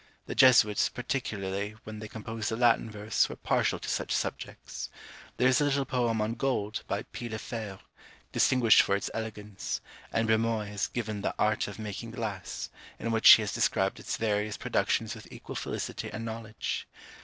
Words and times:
The 0.25 0.33
Jesuits, 0.33 0.89
particularly 0.89 1.75
when 1.83 1.99
they 1.99 2.07
composed 2.07 2.51
in 2.51 2.59
Latin 2.59 2.89
verse, 2.89 3.29
were 3.29 3.35
partial 3.35 3.77
to 3.77 3.87
such 3.87 4.11
subjects. 4.15 4.89
There 5.37 5.47
is 5.47 5.61
a 5.61 5.63
little 5.63 5.85
poem 5.85 6.21
on 6.21 6.33
Gold, 6.33 6.81
by 6.87 7.03
P. 7.03 7.29
Le 7.29 7.37
Fevre, 7.37 7.81
distinguished 8.31 8.81
for 8.81 8.95
its 8.95 9.11
elegance; 9.13 9.79
and 10.11 10.25
Brumoy 10.27 10.69
has 10.69 10.87
given 10.87 11.21
the 11.21 11.35
Art 11.37 11.67
of 11.67 11.77
making 11.77 12.09
Glass; 12.09 12.71
in 12.97 13.11
which 13.11 13.29
he 13.29 13.43
has 13.43 13.53
described 13.53 13.99
its 13.99 14.17
various 14.17 14.57
productions 14.57 15.13
with 15.13 15.31
equal 15.31 15.53
felicity 15.55 16.09
and 16.11 16.25
knowledge. 16.25 16.87